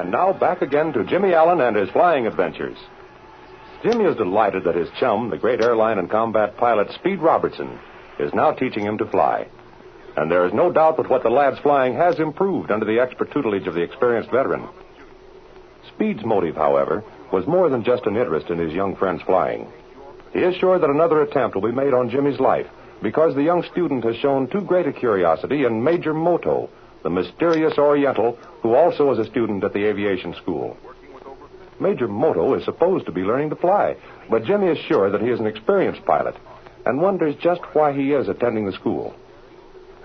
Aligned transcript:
And 0.00 0.12
now 0.12 0.32
back 0.32 0.62
again 0.62 0.94
to 0.94 1.04
Jimmy 1.04 1.34
Allen 1.34 1.60
and 1.60 1.76
his 1.76 1.90
flying 1.90 2.26
adventures. 2.26 2.78
Jimmy 3.82 4.06
is 4.06 4.16
delighted 4.16 4.64
that 4.64 4.74
his 4.74 4.88
chum, 4.98 5.28
the 5.28 5.36
great 5.36 5.60
airline 5.60 5.98
and 5.98 6.08
combat 6.08 6.56
pilot 6.56 6.90
Speed 6.92 7.18
Robertson, 7.18 7.78
is 8.18 8.32
now 8.32 8.52
teaching 8.52 8.82
him 8.82 8.96
to 8.96 9.04
fly. 9.04 9.46
And 10.16 10.30
there 10.30 10.46
is 10.46 10.54
no 10.54 10.72
doubt 10.72 10.96
that 10.96 11.10
what 11.10 11.22
the 11.22 11.28
lad's 11.28 11.58
flying 11.58 11.94
has 11.96 12.18
improved 12.18 12.70
under 12.70 12.86
the 12.86 12.98
expert 12.98 13.30
tutelage 13.30 13.66
of 13.66 13.74
the 13.74 13.82
experienced 13.82 14.30
veteran. 14.30 14.66
Speed's 15.94 16.24
motive, 16.24 16.56
however, 16.56 17.04
was 17.30 17.46
more 17.46 17.68
than 17.68 17.84
just 17.84 18.06
an 18.06 18.16
interest 18.16 18.48
in 18.48 18.56
his 18.58 18.72
young 18.72 18.96
friend's 18.96 19.22
flying. 19.24 19.70
He 20.32 20.38
is 20.38 20.56
sure 20.56 20.78
that 20.78 20.88
another 20.88 21.20
attempt 21.20 21.56
will 21.56 21.68
be 21.68 21.76
made 21.76 21.92
on 21.92 22.08
Jimmy's 22.08 22.40
life 22.40 22.68
because 23.02 23.34
the 23.34 23.42
young 23.42 23.62
student 23.64 24.04
has 24.04 24.16
shown 24.16 24.48
too 24.48 24.62
great 24.62 24.86
a 24.86 24.94
curiosity 24.94 25.64
in 25.64 25.84
Major 25.84 26.14
Moto, 26.14 26.70
the 27.02 27.10
mysterious 27.10 27.78
Oriental 27.78 28.38
who 28.62 28.74
also 28.74 29.10
is 29.12 29.18
a 29.18 29.30
student 29.30 29.64
at 29.64 29.72
the 29.72 29.84
aviation 29.84 30.34
school. 30.34 30.76
Major 31.80 32.08
Moto 32.08 32.54
is 32.54 32.64
supposed 32.64 33.06
to 33.06 33.12
be 33.12 33.22
learning 33.22 33.50
to 33.50 33.56
fly, 33.56 33.96
but 34.28 34.44
Jimmy 34.44 34.68
is 34.68 34.78
sure 34.86 35.10
that 35.10 35.22
he 35.22 35.28
is 35.28 35.40
an 35.40 35.46
experienced 35.46 36.04
pilot 36.04 36.36
and 36.84 37.00
wonders 37.00 37.34
just 37.42 37.60
why 37.72 37.92
he 37.92 38.12
is 38.12 38.28
attending 38.28 38.66
the 38.66 38.72
school. 38.72 39.14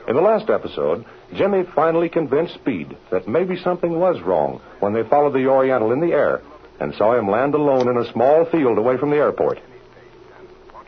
In 0.07 0.15
the 0.15 0.21
last 0.21 0.49
episode, 0.49 1.03
Jimmy 1.35 1.63
finally 1.73 2.09
convinced 2.09 2.53
Speed 2.55 2.95
that 3.11 3.27
maybe 3.27 3.57
something 3.57 3.99
was 3.99 4.21
wrong 4.21 4.61
when 4.79 4.93
they 4.93 5.03
followed 5.03 5.33
the 5.33 5.47
Oriental 5.47 5.91
in 5.91 5.99
the 5.99 6.13
air 6.13 6.41
and 6.79 6.93
saw 6.95 7.17
him 7.17 7.29
land 7.29 7.55
alone 7.55 7.89
in 7.89 7.97
a 7.97 8.11
small 8.11 8.45
field 8.45 8.77
away 8.77 8.97
from 8.97 9.09
the 9.09 9.17
airport. 9.17 9.59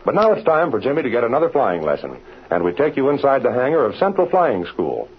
But 0.06 0.16
now 0.16 0.32
it's 0.34 0.46
time 0.46 0.72
for 0.72 0.80
Jimmy 0.80 1.02
to 1.04 1.10
get 1.10 1.24
another 1.24 1.50
flying 1.50 1.82
lesson, 1.82 2.18
and 2.52 2.64
we 2.64 2.74
take 2.74 2.96
you 2.96 3.10
inside 3.10 3.44
the 3.44 3.52
hangar 3.52 3.86
of 3.86 3.96
Central 3.96 4.30
Flying 4.30 4.66
School. 4.68 5.10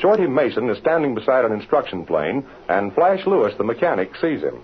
Shorty 0.00 0.26
Mason 0.26 0.68
is 0.70 0.78
standing 0.78 1.14
beside 1.14 1.44
an 1.44 1.52
instruction 1.52 2.04
plane, 2.04 2.46
and 2.68 2.94
Flash 2.94 3.26
Lewis, 3.26 3.54
the 3.56 3.64
mechanic, 3.64 4.14
sees 4.20 4.42
him. 4.42 4.62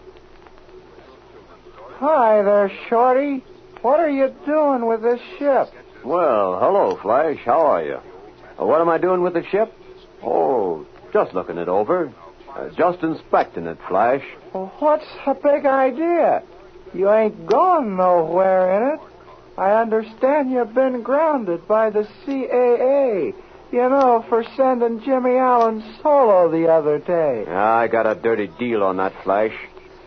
Hi 1.98 2.42
there, 2.42 2.70
Shorty. 2.88 3.42
What 3.82 4.00
are 4.00 4.10
you 4.10 4.34
doing 4.46 4.86
with 4.86 5.02
this 5.02 5.20
ship? 5.38 5.68
Well, 6.04 6.58
hello, 6.60 6.98
Flash. 7.00 7.38
How 7.44 7.60
are 7.66 7.84
you? 7.84 7.98
Uh, 8.60 8.66
what 8.66 8.80
am 8.80 8.88
I 8.88 8.98
doing 8.98 9.22
with 9.22 9.34
the 9.34 9.44
ship? 9.50 9.72
Oh, 10.22 10.86
just 11.12 11.34
looking 11.34 11.58
it 11.58 11.68
over. 11.68 12.12
Uh, 12.54 12.68
just 12.76 13.02
inspecting 13.02 13.66
it, 13.66 13.78
Flash. 13.88 14.22
Well, 14.52 14.72
what's 14.78 15.06
the 15.26 15.34
big 15.34 15.66
idea? 15.66 16.42
You 16.92 17.10
ain't 17.10 17.46
going 17.46 17.96
nowhere 17.96 18.76
in 18.76 18.94
it. 18.94 19.00
I 19.56 19.72
understand 19.80 20.50
you've 20.50 20.74
been 20.74 21.02
grounded 21.02 21.66
by 21.66 21.90
the 21.90 22.06
CAA. 22.26 23.34
You 23.72 23.88
know, 23.88 24.24
for 24.28 24.44
sending 24.56 25.00
Jimmy 25.04 25.36
Allen 25.36 25.82
solo 26.02 26.50
the 26.50 26.68
other 26.68 26.98
day. 26.98 27.44
I 27.50 27.88
got 27.88 28.06
a 28.06 28.14
dirty 28.14 28.46
deal 28.58 28.82
on 28.82 28.98
that, 28.98 29.12
Flash. 29.24 29.52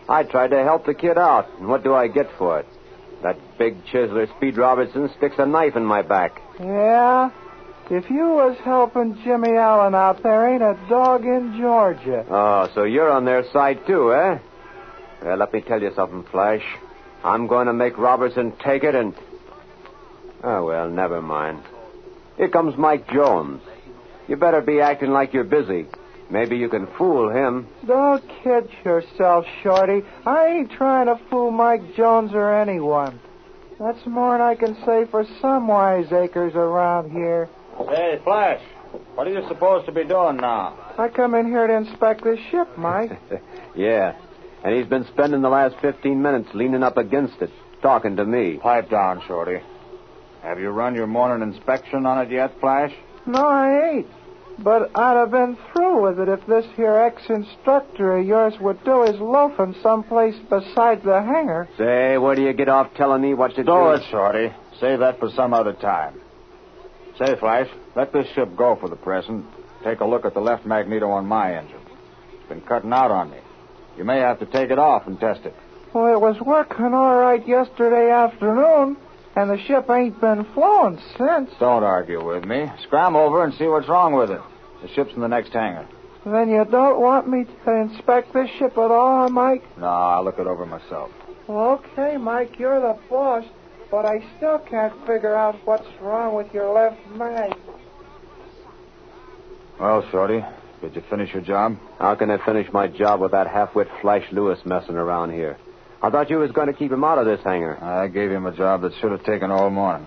I 0.08 0.22
tried 0.22 0.48
to 0.48 0.62
help 0.64 0.86
the 0.86 0.94
kid 0.94 1.18
out, 1.18 1.48
and 1.58 1.68
what 1.68 1.84
do 1.84 1.94
I 1.94 2.08
get 2.08 2.28
for 2.38 2.60
it? 2.60 2.66
That 3.22 3.36
big 3.58 3.84
chiseler 3.86 4.34
Speed 4.36 4.56
Robertson 4.56 5.10
sticks 5.18 5.34
a 5.38 5.44
knife 5.44 5.76
in 5.76 5.84
my 5.84 6.02
back. 6.02 6.40
Yeah? 6.58 7.30
If 7.90 8.08
you 8.10 8.28
was 8.28 8.56
helping 8.64 9.18
Jimmy 9.24 9.56
Allen 9.56 9.94
out, 9.94 10.22
there 10.22 10.46
ain't 10.46 10.62
a 10.62 10.78
dog 10.88 11.24
in 11.24 11.56
Georgia. 11.58 12.24
Oh, 12.30 12.68
so 12.74 12.84
you're 12.84 13.10
on 13.10 13.24
their 13.24 13.50
side 13.50 13.86
too, 13.86 14.12
eh? 14.12 14.38
Well, 15.22 15.36
let 15.36 15.52
me 15.52 15.60
tell 15.62 15.82
you 15.82 15.92
something, 15.94 16.22
Flash. 16.30 16.64
I'm 17.24 17.46
going 17.46 17.66
to 17.66 17.72
make 17.72 17.98
Robertson 17.98 18.52
take 18.64 18.84
it 18.84 18.94
and. 18.94 19.14
Oh, 20.44 20.64
well, 20.66 20.88
never 20.88 21.20
mind. 21.20 21.62
Here 22.38 22.48
comes 22.48 22.78
Mike 22.78 23.10
Jones. 23.10 23.60
You 24.28 24.36
better 24.36 24.60
be 24.60 24.80
acting 24.80 25.10
like 25.10 25.34
you're 25.34 25.44
busy. 25.44 25.86
Maybe 26.30 26.56
you 26.56 26.68
can 26.68 26.86
fool 26.96 27.30
him. 27.30 27.66
Don't 27.86 28.22
kid 28.42 28.68
yourself, 28.84 29.44
Shorty. 29.62 30.02
I 30.24 30.46
ain't 30.46 30.70
trying 30.70 31.06
to 31.06 31.18
fool 31.28 31.50
Mike 31.50 31.96
Jones 31.96 32.32
or 32.34 32.60
anyone. 32.60 33.18
That's 33.80 34.06
more 34.06 34.38
than 34.38 34.40
I 34.40 34.54
can 34.54 34.74
say 34.84 35.06
for 35.10 35.24
some 35.40 35.66
wiseacres 35.66 36.54
around 36.54 37.10
here. 37.10 37.48
Say, 37.88 38.20
Flash, 38.22 38.60
what 39.14 39.26
are 39.26 39.30
you 39.30 39.46
supposed 39.48 39.86
to 39.86 39.92
be 39.92 40.04
doing 40.04 40.36
now? 40.36 40.94
I 40.98 41.08
come 41.08 41.34
in 41.34 41.46
here 41.46 41.66
to 41.66 41.74
inspect 41.76 42.22
this 42.24 42.38
ship, 42.50 42.68
Mike. 42.76 43.12
yeah. 43.76 44.14
And 44.64 44.76
he's 44.76 44.86
been 44.86 45.06
spending 45.06 45.42
the 45.42 45.48
last 45.48 45.76
15 45.80 46.20
minutes 46.20 46.48
leaning 46.54 46.82
up 46.82 46.98
against 46.98 47.40
it, 47.40 47.50
talking 47.80 48.16
to 48.16 48.24
me. 48.24 48.58
Pipe 48.58 48.90
down, 48.90 49.22
Shorty. 49.26 49.60
Have 50.48 50.58
you 50.58 50.70
run 50.70 50.94
your 50.94 51.06
morning 51.06 51.46
inspection 51.46 52.06
on 52.06 52.26
it 52.26 52.30
yet, 52.30 52.58
Flash? 52.58 52.94
No, 53.26 53.46
I 53.46 53.90
ain't. 53.90 54.06
But 54.58 54.90
I'd 54.94 55.18
have 55.18 55.30
been 55.30 55.58
through 55.70 56.00
with 56.00 56.18
it 56.18 56.30
if 56.30 56.46
this 56.46 56.64
here 56.74 56.94
ex-instructor 56.94 58.16
of 58.16 58.26
yours 58.26 58.54
would 58.58 58.82
do 58.82 59.02
his 59.02 59.20
loafing 59.20 59.76
someplace 59.82 60.34
besides 60.48 61.04
the 61.04 61.20
hangar. 61.20 61.68
Say, 61.76 62.16
where 62.16 62.34
do 62.34 62.40
you 62.40 62.54
get 62.54 62.70
off 62.70 62.94
telling 62.94 63.20
me 63.20 63.34
what 63.34 63.50
to 63.56 63.56
do? 63.56 63.64
Do 63.64 63.90
it, 63.90 64.02
Shorty. 64.10 64.50
Save 64.80 65.00
that 65.00 65.18
for 65.18 65.28
some 65.32 65.52
other 65.52 65.74
time. 65.74 66.18
Say, 67.18 67.36
Flash, 67.38 67.68
let 67.94 68.14
this 68.14 68.26
ship 68.34 68.56
go 68.56 68.74
for 68.74 68.88
the 68.88 68.96
present. 68.96 69.44
Take 69.84 70.00
a 70.00 70.06
look 70.06 70.24
at 70.24 70.32
the 70.32 70.40
left 70.40 70.64
magneto 70.64 71.10
on 71.10 71.26
my 71.26 71.58
engine. 71.58 71.82
It's 72.32 72.48
been 72.48 72.62
cutting 72.62 72.94
out 72.94 73.10
on 73.10 73.30
me. 73.30 73.38
You 73.98 74.04
may 74.04 74.20
have 74.20 74.38
to 74.38 74.46
take 74.46 74.70
it 74.70 74.78
off 74.78 75.06
and 75.08 75.20
test 75.20 75.44
it. 75.44 75.54
Well, 75.92 76.10
it 76.10 76.20
was 76.22 76.40
working 76.40 76.94
all 76.94 77.16
right 77.16 77.46
yesterday 77.46 78.10
afternoon, 78.10 78.96
and 79.38 79.50
the 79.50 79.64
ship 79.66 79.88
ain't 79.88 80.20
been 80.20 80.44
flowing 80.52 80.98
since. 81.16 81.52
Don't 81.60 81.84
argue 81.84 82.24
with 82.24 82.44
me. 82.44 82.66
Scram 82.82 83.14
over 83.14 83.44
and 83.44 83.54
see 83.54 83.68
what's 83.68 83.88
wrong 83.88 84.12
with 84.12 84.32
it. 84.32 84.40
The 84.82 84.88
ship's 84.88 85.14
in 85.14 85.20
the 85.20 85.28
next 85.28 85.52
hangar. 85.52 85.86
Then 86.26 86.50
you 86.50 86.64
don't 86.68 87.00
want 87.00 87.28
me 87.28 87.44
to 87.64 87.72
inspect 87.72 88.32
this 88.34 88.50
ship 88.58 88.72
at 88.72 88.90
all, 88.90 89.28
Mike? 89.28 89.62
No, 89.78 89.86
I'll 89.86 90.24
look 90.24 90.40
it 90.40 90.48
over 90.48 90.66
myself. 90.66 91.12
Well, 91.46 91.80
okay, 91.84 92.16
Mike, 92.16 92.58
you're 92.58 92.80
the 92.80 92.98
boss, 93.08 93.44
but 93.92 94.04
I 94.04 94.24
still 94.36 94.58
can't 94.58 95.06
figure 95.06 95.36
out 95.36 95.54
what's 95.64 95.86
wrong 96.00 96.34
with 96.34 96.52
your 96.52 96.74
left 96.74 96.98
mag. 97.14 97.54
Well, 99.78 100.04
Shorty, 100.10 100.44
did 100.80 100.96
you 100.96 101.02
finish 101.08 101.32
your 101.32 101.42
job? 101.42 101.78
How 102.00 102.16
can 102.16 102.28
I 102.32 102.44
finish 102.44 102.72
my 102.72 102.88
job 102.88 103.20
with 103.20 103.30
that 103.30 103.46
half-wit 103.46 103.86
Flash 104.02 104.24
Lewis 104.32 104.58
messing 104.64 104.96
around 104.96 105.30
here? 105.30 105.56
I 106.00 106.10
thought 106.10 106.30
you 106.30 106.38
was 106.38 106.52
going 106.52 106.68
to 106.68 106.72
keep 106.72 106.92
him 106.92 107.02
out 107.02 107.18
of 107.18 107.26
this 107.26 107.40
hangar. 107.42 107.82
I 107.82 108.06
gave 108.08 108.30
him 108.30 108.46
a 108.46 108.56
job 108.56 108.82
that 108.82 108.92
should 109.00 109.10
have 109.10 109.24
taken 109.24 109.50
all 109.50 109.68
morning. 109.68 110.06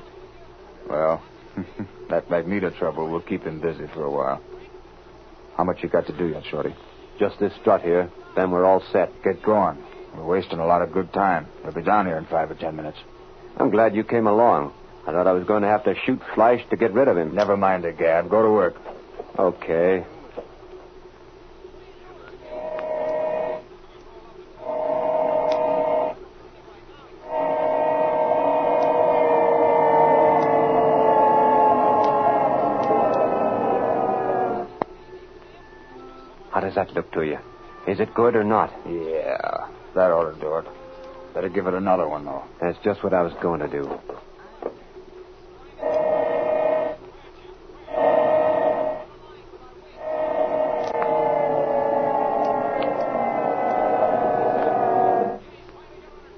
Well, 0.90 1.22
that 2.10 2.30
magneto 2.30 2.70
trouble 2.72 3.10
will 3.10 3.22
keep 3.22 3.44
him 3.44 3.60
busy 3.60 3.88
for 3.94 4.04
a 4.06 4.12
while. 4.12 4.42
How 5.58 5.66
much 5.66 5.84
you 5.84 5.90
got 5.90 6.08
to 6.08 6.18
do 6.18 6.28
yet, 6.28 6.44
Shorty? 6.50 6.74
Just 7.20 7.40
this 7.40 7.54
strut 7.60 7.82
here. 7.82 8.10
Then 8.36 8.52
we're 8.52 8.66
all 8.66 8.82
set. 8.92 9.12
Get 9.24 9.44
going. 9.44 9.78
We're 10.16 10.26
wasting 10.26 10.60
a 10.60 10.66
lot 10.66 10.82
of 10.82 10.94
good 10.94 11.12
time. 11.14 11.48
We'll 11.64 11.74
be 11.74 11.84
down 11.84 12.06
here 12.06 12.18
in 12.18 12.26
five 12.26 12.50
or 12.50 12.56
ten 12.56 12.76
minutes. 12.76 12.98
I'm 13.58 13.70
glad 13.70 13.94
you 13.94 14.04
came 14.04 14.28
along. 14.28 14.74
I 15.06 15.12
thought 15.12 15.28
I 15.28 15.34
was 15.34 15.46
going 15.46 15.64
to 15.64 15.68
have 15.68 15.84
to 15.86 15.96
shoot 16.06 16.22
Flash 16.36 16.62
to 16.70 16.78
get 16.78 16.94
rid 16.94 17.08
of 17.08 17.18
him. 17.18 17.36
Never 17.36 17.58
mind 17.58 17.84
the 17.84 17.92
gab. 17.92 18.30
Go 18.30 18.42
to 18.42 18.50
work. 18.50 18.76
Okay. 19.38 20.06
Does 36.72 36.88
that 36.88 36.96
look 36.96 37.12
to 37.12 37.24
you? 37.24 37.38
Is 37.86 38.00
it 38.00 38.14
good 38.14 38.34
or 38.34 38.46
not? 38.46 38.72
Yeah, 38.86 39.68
that 39.94 40.12
ought 40.12 40.34
to 40.34 40.40
do 40.40 40.56
it. 40.58 40.66
Better 41.34 41.50
give 41.50 41.68
it 41.68 41.74
another 41.74 42.08
one, 42.08 42.24
though. 42.24 42.44
That's 42.62 42.78
just 42.84 43.04
what 43.04 43.14
I 43.14 43.22
was 43.22 43.34
going 43.42 43.60
to 43.60 43.68
do. 43.68 43.88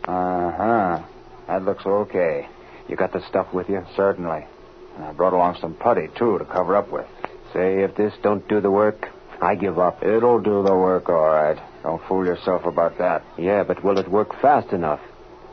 Uh 0.08 0.52
huh. 0.52 1.04
That 1.48 1.64
looks 1.64 1.86
okay. 1.86 2.48
You 2.88 2.96
got 2.96 3.14
the 3.14 3.22
stuff 3.30 3.54
with 3.54 3.70
you? 3.70 3.86
Certainly. 3.96 4.46
And 4.96 5.06
I 5.06 5.12
brought 5.12 5.34
along 5.34 5.58
some 5.62 5.76
putty, 5.76 6.08
too, 6.18 6.40
to 6.40 6.46
cover 6.46 6.76
up 6.76 6.92
with. 6.92 7.06
Say, 7.54 7.84
if 7.84 7.96
this 7.96 8.14
don't 8.24 8.48
do 8.48 8.60
the 8.62 8.72
work, 8.72 9.10
I 9.44 9.56
give 9.56 9.78
up. 9.78 10.02
It'll 10.02 10.40
do 10.40 10.64
the 10.64 10.74
work, 10.74 11.10
all 11.10 11.28
right. 11.28 11.60
Don't 11.84 12.02
fool 12.08 12.26
yourself 12.26 12.66
about 12.66 12.98
that. 13.00 13.24
Yeah, 13.38 13.64
but 13.64 13.84
will 13.84 14.00
it 14.00 14.10
work 14.10 14.40
fast 14.42 14.72
enough? 14.72 15.02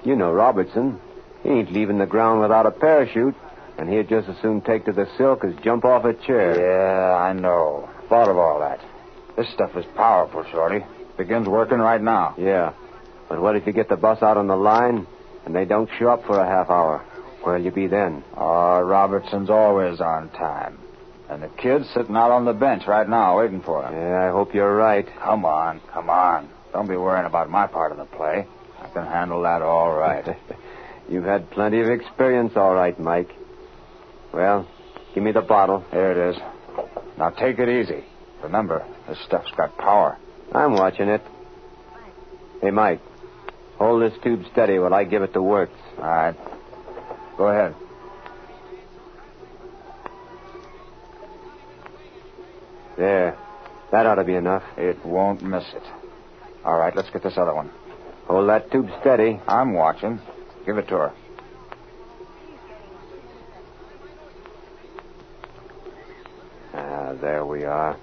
You 0.04 0.14
know 0.14 0.32
Robertson. 0.32 1.00
He 1.42 1.48
ain't 1.48 1.72
leaving 1.72 1.98
the 1.98 2.06
ground 2.06 2.40
without 2.40 2.66
a 2.66 2.70
parachute, 2.70 3.34
and 3.78 3.88
he'd 3.88 4.08
just 4.08 4.28
as 4.28 4.36
soon 4.40 4.60
take 4.60 4.84
to 4.84 4.92
the 4.92 5.08
silk 5.18 5.44
as 5.44 5.54
jump 5.64 5.84
off 5.84 6.04
a 6.04 6.14
chair. 6.14 6.60
Yeah, 6.60 7.16
I 7.16 7.32
know. 7.32 7.88
Thought 8.08 8.28
of 8.28 8.36
all 8.36 8.60
that. 8.60 8.80
This 9.36 9.48
stuff 9.54 9.76
is 9.76 9.84
powerful, 9.96 10.44
Shorty. 10.52 10.84
Begins 11.16 11.48
working 11.48 11.78
right 11.78 12.00
now. 12.00 12.34
Yeah. 12.38 12.72
But 13.28 13.40
what 13.40 13.56
if 13.56 13.66
you 13.66 13.72
get 13.72 13.88
the 13.88 13.96
bus 13.96 14.22
out 14.22 14.36
on 14.36 14.46
the 14.46 14.56
line 14.56 15.06
and 15.44 15.54
they 15.54 15.64
don't 15.64 15.90
show 15.98 16.10
up 16.10 16.24
for 16.26 16.38
a 16.38 16.46
half 16.46 16.70
hour? 16.70 17.04
Where'll 17.42 17.62
you 17.62 17.70
be 17.70 17.86
then? 17.86 18.22
Oh, 18.36 18.80
Robertson's 18.82 19.50
always 19.50 20.00
on 20.00 20.28
time. 20.30 20.78
And 21.30 21.44
the 21.44 21.48
kid's 21.48 21.88
sitting 21.94 22.16
out 22.16 22.32
on 22.32 22.44
the 22.44 22.52
bench 22.52 22.82
right 22.88 23.08
now 23.08 23.38
waiting 23.38 23.62
for 23.62 23.86
him. 23.86 23.94
Yeah, 23.94 24.28
I 24.28 24.32
hope 24.32 24.52
you're 24.52 24.74
right. 24.74 25.06
Come 25.22 25.44
on, 25.44 25.80
come 25.92 26.10
on. 26.10 26.50
Don't 26.72 26.88
be 26.88 26.96
worrying 26.96 27.24
about 27.24 27.48
my 27.48 27.68
part 27.68 27.92
of 27.92 27.98
the 27.98 28.04
play. 28.04 28.46
I 28.80 28.88
can 28.88 29.06
handle 29.06 29.42
that 29.42 29.62
all 29.62 29.92
right. 29.92 30.36
You've 31.08 31.24
had 31.24 31.48
plenty 31.50 31.80
of 31.80 31.88
experience, 31.88 32.52
all 32.56 32.74
right, 32.74 32.98
Mike. 32.98 33.30
Well, 34.34 34.68
give 35.14 35.22
me 35.22 35.30
the 35.30 35.40
bottle. 35.40 35.84
Here 35.92 36.10
it 36.10 36.34
is. 36.34 36.42
Now 37.16 37.30
take 37.30 37.60
it 37.60 37.68
easy. 37.68 38.04
Remember, 38.42 38.84
this 39.08 39.18
stuff's 39.24 39.52
got 39.56 39.76
power. 39.78 40.18
I'm 40.52 40.72
watching 40.72 41.08
it. 41.08 41.22
Hey, 42.60 42.70
Mike, 42.70 43.00
hold 43.78 44.02
this 44.02 44.18
tube 44.24 44.42
steady 44.50 44.80
while 44.80 44.94
I 44.94 45.04
give 45.04 45.22
it 45.22 45.32
to 45.34 45.42
Works. 45.42 45.78
All 45.98 46.04
right. 46.04 46.36
Go 47.36 47.46
ahead. 47.46 47.74
There. 53.00 53.36
That 53.92 54.04
ought 54.04 54.16
to 54.16 54.24
be 54.24 54.34
enough. 54.34 54.62
It 54.76 55.02
won't 55.06 55.42
miss 55.42 55.64
it. 55.72 55.82
All 56.66 56.78
right, 56.78 56.94
let's 56.94 57.08
get 57.08 57.22
this 57.22 57.38
other 57.38 57.54
one. 57.54 57.70
Hold 58.26 58.50
that 58.50 58.70
tube 58.70 58.90
steady. 59.00 59.40
I'm 59.48 59.72
watching. 59.72 60.20
Give 60.66 60.76
it 60.76 60.86
to 60.88 60.96
her. 60.96 61.12
Ah, 66.74 67.14
there 67.22 67.46
we 67.46 67.64
are. 67.64 67.96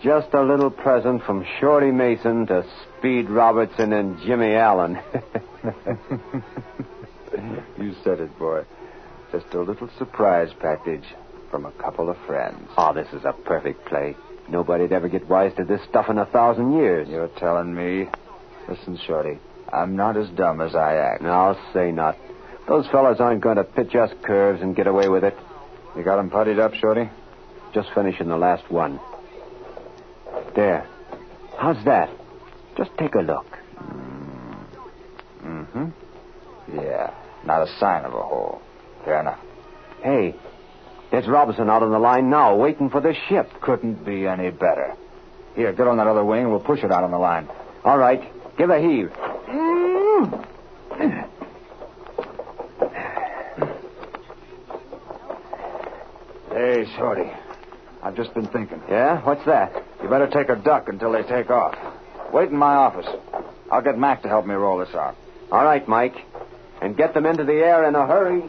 Just 0.00 0.32
a 0.32 0.42
little 0.42 0.70
present 0.70 1.24
from 1.24 1.44
Shorty 1.58 1.90
Mason 1.90 2.46
to 2.46 2.64
Speed 2.98 3.28
Robertson 3.28 3.92
and 3.92 4.16
Jimmy 4.20 4.54
Allen. 4.54 5.00
you 7.78 7.96
said 8.04 8.20
it, 8.20 8.38
boy. 8.38 8.62
Just 9.32 9.52
a 9.54 9.60
little 9.60 9.90
surprise 9.98 10.50
package 10.60 11.16
from 11.50 11.66
a 11.66 11.72
couple 11.72 12.08
of 12.08 12.16
friends. 12.26 12.68
Oh, 12.76 12.92
this 12.94 13.08
is 13.12 13.24
a 13.24 13.32
perfect 13.32 13.84
play. 13.86 14.16
Nobody'd 14.48 14.92
ever 14.92 15.08
get 15.08 15.28
wise 15.28 15.52
to 15.56 15.64
this 15.64 15.80
stuff 15.88 16.08
in 16.08 16.18
a 16.18 16.26
thousand 16.26 16.74
years. 16.74 17.08
You're 17.08 17.28
telling 17.28 17.74
me? 17.74 18.08
Listen, 18.68 18.98
Shorty, 19.06 19.38
I'm 19.72 19.96
not 19.96 20.16
as 20.16 20.28
dumb 20.30 20.60
as 20.60 20.74
I 20.74 20.94
act. 20.96 21.22
No, 21.22 21.30
I'll 21.30 21.72
say 21.72 21.90
not. 21.92 22.16
Those 22.68 22.86
fellas 22.88 23.20
aren't 23.20 23.40
going 23.40 23.56
to 23.56 23.64
pitch 23.64 23.94
us 23.94 24.10
curves 24.22 24.62
and 24.62 24.76
get 24.76 24.86
away 24.86 25.08
with 25.08 25.24
it. 25.24 25.36
You 25.96 26.04
got 26.04 26.18
'em 26.18 26.30
puttied 26.30 26.60
up, 26.60 26.74
Shorty? 26.74 27.08
Just 27.72 27.90
finishing 27.94 28.28
the 28.28 28.36
last 28.36 28.70
one. 28.70 29.00
There. 30.54 30.86
How's 31.58 31.82
that? 31.84 32.10
Just 32.76 32.90
take 32.98 33.14
a 33.14 33.20
look. 33.20 33.46
Mm-hmm. 35.44 35.86
Yeah, 36.74 37.12
not 37.44 37.62
a 37.62 37.66
sign 37.78 38.04
of 38.04 38.14
a 38.14 38.22
hole. 38.22 38.60
Fair 39.04 39.20
enough. 39.20 39.38
Hey, 40.02 40.34
there's 41.10 41.26
Robertson 41.26 41.68
out 41.68 41.82
on 41.82 41.90
the 41.90 41.98
line 41.98 42.30
now, 42.30 42.54
waiting 42.56 42.90
for 42.90 43.00
the 43.00 43.14
ship. 43.28 43.50
Couldn't 43.60 44.04
be 44.04 44.26
any 44.26 44.50
better. 44.50 44.94
Here, 45.54 45.72
get 45.72 45.88
on 45.88 45.96
that 45.96 46.06
other 46.06 46.24
wing 46.24 46.42
and 46.42 46.50
we'll 46.50 46.60
push 46.60 46.82
it 46.84 46.92
out 46.92 47.04
on 47.04 47.10
the 47.10 47.18
line. 47.18 47.48
All 47.84 47.98
right, 47.98 48.22
give 48.56 48.70
a 48.70 48.80
heave. 48.80 49.10
Hey, 56.52 56.84
Shorty. 56.96 57.30
I've 58.02 58.16
just 58.16 58.34
been 58.34 58.46
thinking. 58.48 58.82
Yeah? 58.88 59.20
What's 59.22 59.44
that? 59.46 59.72
You 60.02 60.08
better 60.08 60.26
take 60.26 60.48
a 60.48 60.56
duck 60.56 60.88
until 60.88 61.12
they 61.12 61.22
take 61.22 61.50
off. 61.50 61.76
Wait 62.32 62.48
in 62.50 62.56
my 62.56 62.74
office. 62.74 63.06
I'll 63.70 63.82
get 63.82 63.98
Mac 63.98 64.22
to 64.22 64.28
help 64.28 64.46
me 64.46 64.54
roll 64.54 64.78
this 64.78 64.94
out. 64.94 65.16
All 65.52 65.64
right, 65.64 65.86
Mike. 65.86 66.16
And 66.80 66.96
get 66.96 67.12
them 67.14 67.26
into 67.26 67.44
the 67.44 67.52
air 67.52 67.86
in 67.86 67.94
a 67.94 68.06
hurry. 68.06 68.42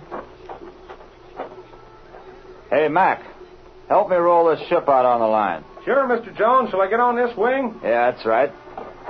Hey, 2.71 2.87
Mac. 2.87 3.21
Help 3.89 4.09
me 4.09 4.15
roll 4.15 4.49
this 4.49 4.65
ship 4.69 4.87
out 4.87 5.05
on 5.05 5.19
the 5.19 5.27
line. 5.27 5.65
Sure, 5.83 6.07
Mr. 6.07 6.35
Jones. 6.37 6.69
Shall 6.69 6.81
I 6.81 6.89
get 6.89 7.01
on 7.01 7.17
this 7.17 7.35
wing? 7.35 7.77
Yeah, 7.83 8.11
that's 8.11 8.25
right. 8.25 8.49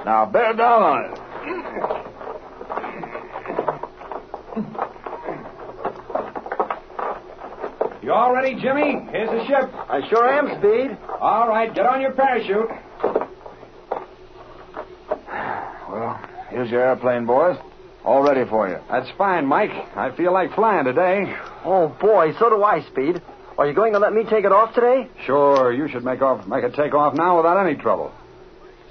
Now, 0.03 0.25
bear 0.25 0.53
down 0.53 0.81
on 0.81 1.13
it. 1.13 1.19
You 8.03 8.11
all 8.11 8.33
ready, 8.33 8.55
Jimmy? 8.59 9.07
Here's 9.11 9.29
the 9.29 9.45
ship. 9.45 9.69
I 9.87 10.01
sure 10.09 10.27
am, 10.27 10.57
Speed. 10.59 10.97
All 11.19 11.47
right, 11.47 11.71
get 11.73 11.85
on 11.85 12.01
your 12.01 12.13
parachute. 12.13 12.67
Well, 15.87 16.19
here's 16.49 16.71
your 16.71 16.81
airplane, 16.81 17.27
boys. 17.27 17.57
All 18.03 18.23
ready 18.23 18.49
for 18.49 18.67
you. 18.67 18.79
That's 18.89 19.09
fine, 19.19 19.45
Mike. 19.45 19.69
I 19.95 20.09
feel 20.17 20.33
like 20.33 20.55
flying 20.55 20.85
today. 20.85 21.35
Oh, 21.63 21.89
boy, 22.01 22.33
so 22.39 22.49
do 22.49 22.63
I, 22.63 22.81
Speed. 22.87 23.21
Are 23.61 23.67
you 23.67 23.75
going 23.75 23.93
to 23.93 23.99
let 23.99 24.11
me 24.11 24.23
take 24.23 24.43
it 24.43 24.51
off 24.51 24.73
today? 24.73 25.07
Sure, 25.27 25.71
you 25.71 25.87
should 25.87 26.03
make 26.03 26.19
off 26.23 26.47
make 26.47 26.63
it 26.63 26.73
take 26.73 26.95
off 26.95 27.13
now 27.13 27.37
without 27.37 27.63
any 27.63 27.79
trouble. 27.79 28.11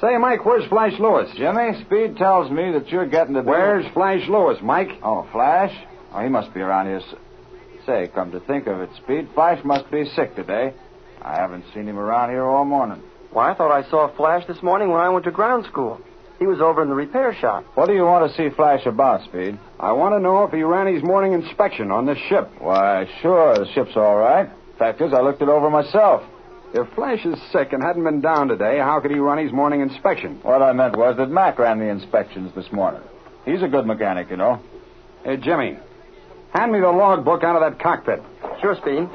Say, 0.01 0.17
Mike, 0.17 0.45
where's 0.45 0.65
Flash 0.69 0.93
Lewis? 1.01 1.29
Jimmy, 1.37 1.73
Speed 1.85 2.17
tells 2.17 2.53
me 2.53 2.71
that 2.71 2.87
you're 2.87 3.09
getting 3.09 3.35
to 3.35 3.43
be... 3.43 3.49
Where's 3.49 3.85
Flash 3.93 4.29
Lewis, 4.29 4.59
Mike? 4.63 4.91
Oh, 5.03 5.27
Flash? 5.33 5.77
Oh, 6.15 6.23
he 6.23 6.29
must 6.29 6.55
be 6.55 6.61
around 6.61 6.87
here. 6.87 7.01
Say, 7.85 8.13
come 8.15 8.31
to 8.31 8.39
think 8.39 8.69
of 8.69 8.81
it, 8.81 8.91
Speed, 9.03 9.31
Flash 9.35 9.59
must 9.65 9.91
be 9.91 10.05
sick 10.15 10.37
today. 10.37 10.73
I 11.21 11.35
haven't 11.35 11.65
seen 11.75 11.89
him 11.89 11.99
around 11.99 12.31
here 12.31 12.45
all 12.45 12.65
morning. 12.65 13.03
Why, 13.33 13.51
I 13.51 13.57
thought 13.57 13.73
I 13.73 13.91
saw 13.91 14.15
Flash 14.17 14.47
this 14.47 14.63
morning 14.63 14.91
when 14.91 15.01
I 15.01 15.09
went 15.09 15.25
to 15.25 15.33
ground 15.33 15.67
school. 15.67 16.01
He 16.39 16.47
was 16.47 16.61
over 16.61 16.81
in 16.81 16.89
the 16.89 16.95
repair 16.95 17.35
shop. 17.41 17.65
What 17.75 17.89
do 17.89 17.95
you 17.95 18.05
want 18.05 18.31
to 18.31 18.37
see 18.37 18.55
Flash 18.55 18.87
about, 18.87 19.25
Speed? 19.25 19.59
I 19.81 19.91
want 19.95 20.15
to 20.15 20.21
know 20.21 20.45
if 20.45 20.53
he 20.53 20.63
ran 20.63 20.87
his 20.95 21.03
morning 21.03 21.33
inspection 21.33 21.91
on 21.91 22.07
this 22.07 22.19
ship. 22.29 22.49
Why, 22.61 23.07
sure, 23.21 23.59
the 23.59 23.67
ship's 23.75 23.97
all 23.97 24.17
right. 24.17 24.49
Fact 24.81 25.03
is, 25.03 25.13
I 25.13 25.21
looked 25.21 25.43
it 25.43 25.49
over 25.51 25.69
myself. 25.69 26.23
If 26.73 26.89
Flash 26.95 27.27
is 27.27 27.39
sick 27.53 27.75
and 27.75 27.83
hadn't 27.83 28.03
been 28.03 28.23
down 28.23 28.49
today, 28.49 28.79
how 28.79 28.99
could 29.01 29.11
he 29.11 29.19
run 29.19 29.37
his 29.37 29.53
morning 29.53 29.83
inspection? 29.83 30.41
What 30.43 30.63
I 30.63 30.73
meant 30.73 30.97
was 30.97 31.19
that 31.19 31.29
Mac 31.29 31.59
ran 31.59 31.79
the 31.79 31.85
inspections 31.85 32.55
this 32.55 32.73
morning. 32.73 33.03
He's 33.45 33.63
a 33.63 33.69
good 33.69 33.85
mechanic, 33.85 34.31
you 34.31 34.39
know. 34.39 34.59
Hey, 35.23 35.37
Jimmy, 35.37 35.77
hand 36.55 36.73
me 36.73 36.81
the 36.81 36.89
logbook 36.89 37.45
out 37.45 37.57
of 37.57 37.71
that 37.71 37.79
cockpit. 37.79 38.23
Sure, 38.63 38.75
Speed. 38.75 39.07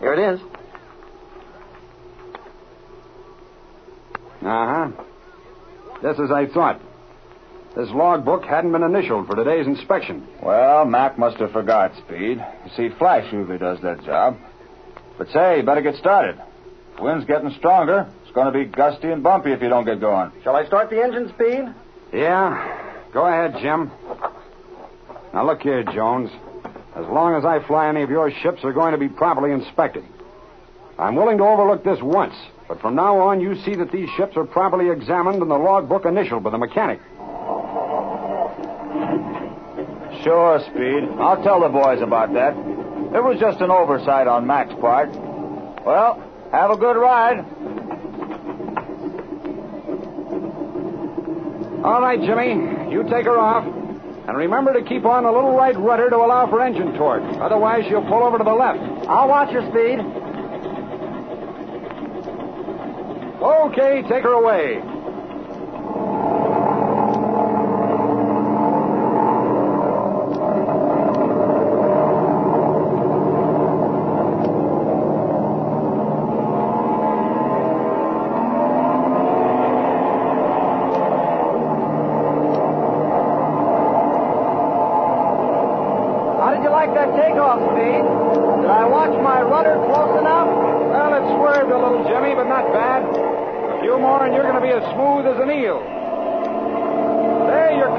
Here 0.00 0.12
it 0.12 0.34
is. 0.34 0.40
Uh 4.40 4.44
huh. 4.44 4.90
Just 6.02 6.18
as 6.18 6.32
I 6.32 6.46
thought. 6.46 6.80
This 7.76 7.88
logbook 7.90 8.44
hadn't 8.44 8.72
been 8.72 8.82
initialed 8.82 9.26
for 9.26 9.34
today's 9.34 9.66
inspection. 9.66 10.26
Well, 10.42 10.84
Mac 10.84 11.18
must 11.18 11.38
have 11.38 11.52
forgot, 11.52 11.96
Speed. 11.96 12.44
You 12.64 12.70
see, 12.76 12.94
Flash 12.98 13.32
usually 13.32 13.56
does 13.56 13.80
that 13.80 14.04
job. 14.04 14.36
But 15.16 15.30
say, 15.30 15.58
you 15.58 15.62
better 15.62 15.80
get 15.80 15.94
started. 15.96 16.38
The 16.96 17.02
Wind's 17.02 17.24
getting 17.24 17.50
stronger. 17.56 18.06
It's 18.22 18.32
going 18.32 18.52
to 18.52 18.58
be 18.58 18.66
gusty 18.66 19.10
and 19.10 19.22
bumpy 19.22 19.52
if 19.52 19.62
you 19.62 19.70
don't 19.70 19.86
get 19.86 20.00
going. 20.00 20.32
Shall 20.42 20.54
I 20.54 20.66
start 20.66 20.90
the 20.90 21.02
engine, 21.02 21.30
Speed? 21.30 21.74
Yeah? 22.12 23.00
Go 23.14 23.26
ahead, 23.26 23.54
Jim. 23.62 23.90
Now, 25.32 25.46
look 25.46 25.62
here, 25.62 25.82
Jones. 25.82 26.30
As 26.94 27.06
long 27.06 27.34
as 27.34 27.44
I 27.46 27.66
fly 27.66 27.88
any 27.88 28.02
of 28.02 28.10
your 28.10 28.30
ships, 28.42 28.60
they're 28.60 28.74
going 28.74 28.92
to 28.92 28.98
be 28.98 29.08
properly 29.08 29.50
inspected. 29.50 30.04
I'm 30.98 31.16
willing 31.16 31.38
to 31.38 31.44
overlook 31.44 31.84
this 31.84 32.02
once, 32.02 32.34
but 32.68 32.82
from 32.82 32.94
now 32.94 33.18
on, 33.18 33.40
you 33.40 33.56
see 33.64 33.74
that 33.76 33.90
these 33.90 34.10
ships 34.10 34.36
are 34.36 34.44
properly 34.44 34.90
examined 34.90 35.40
and 35.40 35.50
the 35.50 35.56
logbook 35.56 36.04
initialed 36.04 36.42
by 36.42 36.50
the 36.50 36.58
mechanic. 36.58 37.00
Sure, 40.22 40.60
Speed. 40.60 41.08
I'll 41.18 41.42
tell 41.42 41.60
the 41.60 41.68
boys 41.68 42.00
about 42.00 42.32
that. 42.34 42.54
It 42.54 43.22
was 43.22 43.38
just 43.40 43.60
an 43.60 43.70
oversight 43.70 44.28
on 44.28 44.46
Mac's 44.46 44.74
part. 44.80 45.10
Well, 45.84 46.22
have 46.52 46.70
a 46.70 46.76
good 46.76 46.96
ride. 46.96 47.38
All 51.84 52.00
right, 52.00 52.20
Jimmy. 52.20 52.92
You 52.92 53.02
take 53.04 53.26
her 53.26 53.38
off. 53.38 53.66
And 54.28 54.36
remember 54.36 54.72
to 54.72 54.82
keep 54.82 55.04
on 55.04 55.24
a 55.24 55.32
little 55.32 55.56
right 55.56 55.76
rudder 55.76 56.08
to 56.08 56.16
allow 56.16 56.48
for 56.48 56.62
engine 56.62 56.94
torque. 56.96 57.24
Otherwise, 57.40 57.84
she'll 57.88 58.06
pull 58.06 58.22
over 58.22 58.38
to 58.38 58.44
the 58.44 58.54
left. 58.54 58.78
I'll 59.08 59.28
watch 59.28 59.50
your 59.50 59.62
Speed. 59.70 59.98
Okay, 63.42 64.02
take 64.08 64.22
her 64.22 64.34
away. 64.34 64.80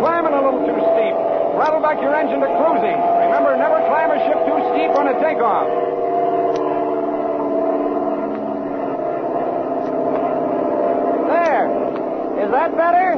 Climbing 0.03 0.35
a 0.35 0.41
little 0.43 0.67
too 0.67 0.75
steep. 0.75 1.15
Throttle 1.55 1.79
back 1.79 1.95
your 2.03 2.11
engine 2.11 2.43
to 2.43 2.51
cruising. 2.59 2.99
Remember, 3.23 3.55
never 3.55 3.79
climb 3.87 4.11
a 4.11 4.19
ship 4.27 4.35
too 4.43 4.59
steep 4.75 4.91
on 4.99 5.07
a 5.07 5.15
takeoff. 5.23 5.71
There. 11.31 11.65
Is 12.43 12.51
that 12.51 12.75
better? 12.75 13.15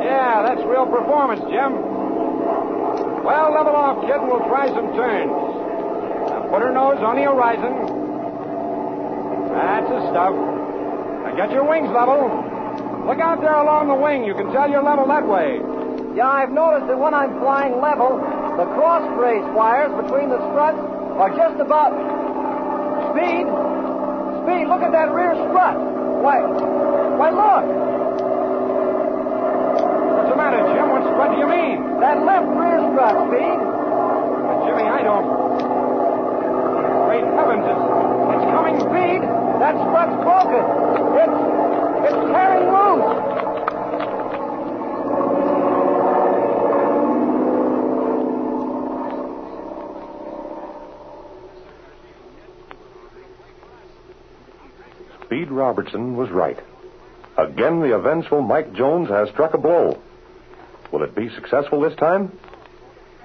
Yeah, 0.00 0.40
that's 0.48 0.64
real 0.64 0.88
performance, 0.88 1.44
Jim. 1.52 1.76
Well, 3.20 3.52
level 3.52 3.76
off, 3.76 4.00
kid, 4.08 4.16
and 4.16 4.28
we'll 4.28 4.48
try 4.48 4.72
some 4.72 4.88
turns. 4.96 5.36
Now 6.32 6.48
put 6.48 6.64
her 6.64 6.72
nose 6.72 6.96
on 7.04 7.20
the 7.20 7.28
horizon. 7.28 7.92
That's 9.52 9.88
the 9.92 10.00
stuff. 10.08 10.32
Now 10.32 11.36
get 11.36 11.52
your 11.52 11.68
wings 11.68 11.92
level. 11.92 12.32
Look 13.04 13.20
out 13.20 13.42
there 13.42 13.52
along 13.52 13.88
the 13.88 14.00
wing. 14.00 14.24
You 14.24 14.32
can 14.32 14.50
tell 14.50 14.70
you're 14.70 14.82
level 14.82 15.06
that 15.08 15.28
way. 15.28 15.60
Yeah, 16.14 16.30
I've 16.30 16.54
noticed 16.54 16.86
that 16.86 16.94
when 16.94 17.10
I'm 17.10 17.42
flying 17.42 17.82
level, 17.82 18.22
the 18.54 18.70
cross 18.78 19.02
brace 19.18 19.42
wires 19.50 19.90
between 19.98 20.30
the 20.30 20.38
struts 20.54 20.78
are 21.18 21.34
just 21.34 21.58
about. 21.58 21.90
Speed! 23.10 23.50
Speed, 24.46 24.70
look 24.70 24.86
at 24.86 24.94
that 24.94 25.10
rear 25.10 25.34
strut! 25.34 25.74
Why, 26.22 26.38
why, 27.18 27.34
look! 27.34 27.66
What's 30.06 30.30
the 30.30 30.38
matter, 30.38 30.62
Jim? 30.70 30.86
What 30.94 31.02
strut 31.02 31.34
do 31.34 31.38
you 31.42 31.50
mean? 31.50 31.82
That 31.98 32.22
left 32.22 32.46
rear 32.46 32.78
strut, 32.94 33.14
Speed! 33.26 33.58
But 33.58 34.70
Jimmy, 34.70 34.86
I 34.86 35.02
don't. 35.02 35.26
Great 37.10 37.26
heavens, 37.26 37.66
it's, 37.66 37.84
it's 38.38 38.46
coming. 38.54 38.78
Speed! 38.86 39.20
That 39.58 39.74
strut's 39.82 40.14
broken! 40.22 40.62
It's. 40.62 41.38
it's 42.06 42.22
tearing 42.30 42.70
loose! 42.70 43.34
Speed 55.44 55.52
Robertson 55.52 56.16
was 56.16 56.30
right. 56.30 56.58
Again, 57.36 57.80
the 57.80 57.94
avengeful 57.94 58.40
Mike 58.40 58.72
Jones 58.72 59.10
has 59.10 59.28
struck 59.28 59.52
a 59.52 59.58
blow. 59.58 60.00
Will 60.90 61.02
it 61.02 61.14
be 61.14 61.28
successful 61.28 61.82
this 61.82 61.94
time? 61.96 62.32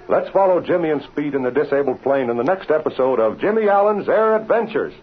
Let's 0.09 0.29
follow 0.31 0.59
Jimmy 0.59 0.89
and 0.89 1.01
Speed 1.01 1.33
in 1.33 1.43
the 1.43 1.49
disabled 1.49 2.03
plane 2.03 2.29
in 2.29 2.35
the 2.35 2.43
next 2.43 2.71
episode 2.71 3.21
of 3.21 3.39
Jimmy 3.39 3.69
Allen's 3.69 4.09
Air 4.09 4.35
Adventures. 4.35 4.93